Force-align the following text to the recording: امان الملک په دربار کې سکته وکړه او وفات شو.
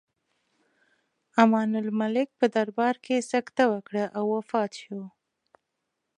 امان 1.43 1.69
الملک 1.83 2.29
په 2.39 2.45
دربار 2.55 2.95
کې 3.05 3.25
سکته 3.31 3.63
وکړه 3.73 4.03
او 4.17 4.25
وفات 4.35 4.71
شو. 4.81 5.01